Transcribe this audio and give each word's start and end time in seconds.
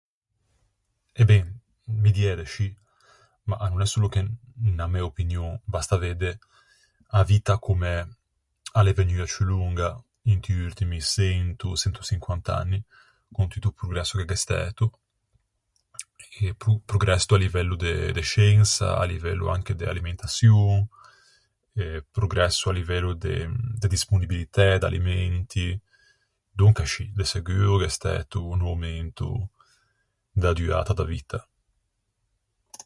E 1.13 1.23
ben, 1.31 1.45
mi 2.03 2.11
diæ 2.17 2.33
de 2.39 2.45
scì. 2.53 2.67
Ma 3.49 3.55
a 3.63 3.65
no 3.69 3.77
l'é 3.79 3.87
solo 3.93 4.07
che 4.13 4.21
unna 4.69 4.87
mæ 4.93 4.99
opinion, 5.11 5.49
basta 5.73 5.95
vedde 6.05 6.29
a 7.19 7.21
vitta 7.31 7.53
comme 7.65 7.93
a 8.77 8.81
l'é 8.83 8.93
vegnua 8.99 9.25
ciù 9.33 9.43
longa 9.51 9.89
inti 10.33 10.51
urtimi 10.65 10.99
çento, 11.13 11.67
çentoçinquant'anni, 11.81 12.79
con 13.35 13.47
tutto 13.51 13.69
o 13.69 13.77
progresso 13.79 14.13
che 14.17 14.25
gh'é 14.27 14.39
stæto, 14.43 14.85
e 16.45 16.53
pro- 16.61 16.81
progresso 16.91 17.31
à 17.35 17.39
livello 17.45 17.75
de 17.83 17.93
de 18.15 18.21
sciensa, 18.29 18.87
à 19.03 19.05
livello 19.13 19.45
anche 19.55 19.73
de 19.79 19.85
alimentaçion, 19.93 20.75
e 21.81 21.85
progresso 22.17 22.63
à 22.69 22.73
livello 22.79 23.11
de 23.25 23.35
de 23.81 23.87
disponibilitæ 23.95 24.67
d'alimenti. 24.81 25.67
Donca 26.59 26.83
scì, 26.91 27.05
de 27.17 27.25
seguo 27.31 27.73
gh'é 27.79 27.91
stæto 27.97 28.37
un 28.53 28.61
aumento 28.67 29.29
da 30.41 30.49
duata 30.57 30.93
da 30.99 31.03
vitta. 31.11 31.39